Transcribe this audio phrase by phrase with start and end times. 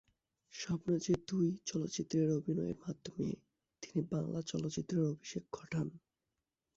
[0.53, 3.27] স্বপ্ন যে তুই চলচ্চিত্রে অভিনয়ের মাধ্যমে
[3.83, 5.87] তিনি বাংলা চলচ্চিত্রে অভিষেক ঘটান।